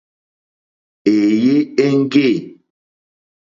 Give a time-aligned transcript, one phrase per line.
[1.13, 1.55] Èèyé
[1.85, 2.27] éŋɡê.